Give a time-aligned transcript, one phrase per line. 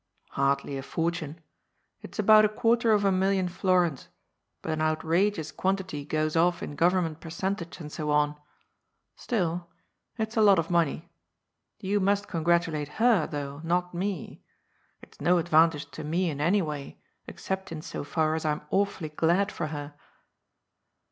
[0.31, 1.41] ^' Hardly a fortune.
[2.01, 4.07] It's about a quarter of a million florins,
[4.63, 8.35] but an outrageous quantity goes off in Government percentage and so on.
[9.15, 9.69] Still,
[10.17, 11.11] it's a lot of money.
[11.81, 14.41] You must congratulate her, though, not me.
[15.03, 19.09] It's no advantage to me in any way, except in so far as I'm awfully
[19.09, 19.93] glad for her."